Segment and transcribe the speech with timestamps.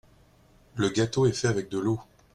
[0.77, 2.01] Le gâteau est fait avec de l’eau.